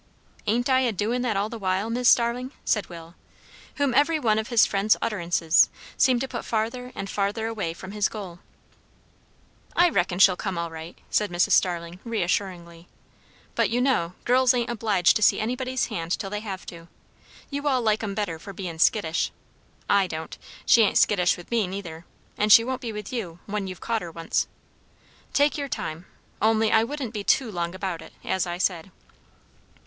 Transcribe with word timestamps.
"Ain't 0.47 0.67
I 0.67 0.79
a 0.79 0.91
doin' 0.91 1.21
that 1.21 1.37
all 1.37 1.47
the 1.47 1.59
while, 1.59 1.91
Mis' 1.91 2.09
Starling?" 2.09 2.53
said 2.65 2.89
Will, 2.89 3.13
whom 3.75 3.93
every 3.93 4.17
one 4.17 4.39
of 4.39 4.47
his 4.47 4.65
friend's 4.65 4.97
utterances 4.99 5.69
seemed 5.95 6.21
to 6.21 6.27
put 6.27 6.43
farther 6.43 6.91
and 6.95 7.07
farther 7.07 7.45
away 7.45 7.71
from 7.75 7.91
his 7.91 8.09
goal. 8.09 8.39
"I 9.75 9.89
reckon 9.91 10.17
she'll 10.17 10.35
come, 10.35 10.57
all 10.57 10.71
right," 10.71 10.97
said 11.11 11.29
Mrs. 11.29 11.51
Starling 11.51 11.99
reassuringly; 12.03 12.87
"but, 13.53 13.69
you 13.69 13.79
know, 13.79 14.13
girls 14.25 14.55
ain't 14.55 14.71
obliged 14.71 15.15
to 15.17 15.21
see 15.21 15.39
anybody's 15.39 15.85
hand 15.85 16.13
till 16.17 16.31
they 16.31 16.39
have 16.39 16.65
to. 16.65 16.87
You 17.51 17.67
all 17.67 17.83
like 17.83 18.01
'em 18.01 18.15
better 18.15 18.39
for 18.39 18.53
bein' 18.53 18.79
skittish. 18.79 19.31
I 19.87 20.07
don't. 20.07 20.35
She 20.65 20.81
ain't 20.81 20.97
skittish 20.97 21.37
with 21.37 21.51
me, 21.51 21.67
neither; 21.67 22.05
and 22.39 22.51
she 22.51 22.63
won't 22.63 22.81
be 22.81 22.91
with 22.91 23.13
you, 23.13 23.37
when 23.45 23.67
you've 23.67 23.81
caught 23.81 24.01
her 24.01 24.11
once. 24.11 24.47
Take 25.31 25.59
your 25.59 25.69
time, 25.69 26.07
only 26.41 26.71
I 26.71 26.83
wouldn't 26.83 27.13
be 27.13 27.23
too 27.23 27.51
long 27.51 27.75
about 27.75 28.01
it, 28.01 28.13
as 28.23 28.47
I 28.47 28.57
said." 28.57 28.89